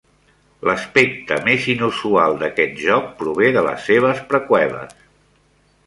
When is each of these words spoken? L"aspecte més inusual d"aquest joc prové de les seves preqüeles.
L"aspecte 0.67 1.37
més 1.49 1.67
inusual 1.75 2.39
d"aquest 2.41 2.81
joc 2.87 3.13
prové 3.23 3.53
de 3.59 3.67
les 3.71 3.87
seves 3.91 4.27
preqüeles. 4.33 4.99